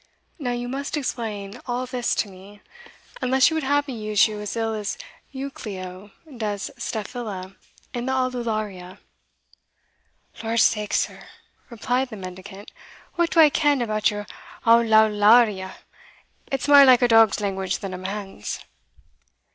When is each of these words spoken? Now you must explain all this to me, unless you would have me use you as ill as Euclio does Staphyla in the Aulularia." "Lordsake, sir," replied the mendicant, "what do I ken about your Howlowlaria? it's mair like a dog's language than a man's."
Now 0.39 0.49
you 0.49 0.67
must 0.67 0.97
explain 0.97 1.61
all 1.67 1.85
this 1.85 2.15
to 2.15 2.27
me, 2.27 2.61
unless 3.21 3.51
you 3.51 3.55
would 3.55 3.61
have 3.61 3.87
me 3.87 3.93
use 3.93 4.27
you 4.27 4.39
as 4.41 4.55
ill 4.55 4.73
as 4.73 4.97
Euclio 5.31 6.09
does 6.37 6.71
Staphyla 6.75 7.55
in 7.93 8.07
the 8.07 8.11
Aulularia." 8.11 8.97
"Lordsake, 10.41 10.93
sir," 10.95 11.27
replied 11.69 12.09
the 12.09 12.15
mendicant, 12.17 12.71
"what 13.13 13.29
do 13.29 13.39
I 13.41 13.51
ken 13.51 13.79
about 13.79 14.09
your 14.09 14.25
Howlowlaria? 14.65 15.75
it's 16.51 16.67
mair 16.67 16.83
like 16.83 17.03
a 17.03 17.07
dog's 17.07 17.39
language 17.39 17.77
than 17.77 17.93
a 17.93 17.97
man's." 17.99 18.65